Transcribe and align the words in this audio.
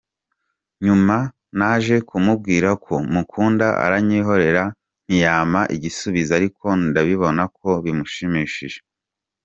Nyuma 0.85 1.17
naje 1.57 1.95
kumubwira 2.09 2.69
ko 2.85 2.93
mukunda 3.13 3.67
aranyihorera 3.85 4.63
ntiyampa 5.05 5.61
igisubizo 5.75 6.31
ariko 6.39 6.65
ndabibona 6.87 7.43
ko 7.57 7.69
bimushimishije. 7.85 8.79